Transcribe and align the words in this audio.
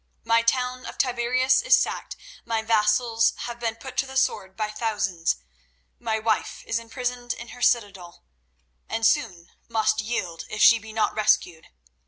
My 0.23 0.41
town 0.41 0.87
of 0.87 0.97
Tiberias 0.97 1.61
is 1.61 1.77
sacked; 1.77 2.15
my 2.43 2.63
vassals 2.63 3.33
have 3.45 3.59
been 3.59 3.75
put 3.75 3.97
to 3.97 4.07
the 4.07 4.17
sword 4.17 4.55
by 4.57 4.71
thousands; 4.71 5.35
my 5.99 6.17
wife 6.17 6.63
is 6.65 6.79
imprisoned 6.79 7.33
in 7.33 7.49
her 7.49 7.61
citadel, 7.61 8.23
and 8.89 9.05
soon 9.05 9.49
must 9.69 10.01
yield, 10.01 10.45
if 10.49 10.59
she 10.63 10.79
be 10.79 10.91
not 10.91 11.13
rescued. 11.13 11.67